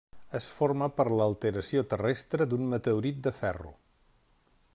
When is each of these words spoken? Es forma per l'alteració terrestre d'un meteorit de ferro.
Es 0.37 0.45
forma 0.59 0.87
per 0.99 1.05
l'alteració 1.19 1.85
terrestre 1.93 2.49
d'un 2.55 2.67
meteorit 2.73 3.21
de 3.29 3.39
ferro. 3.45 3.79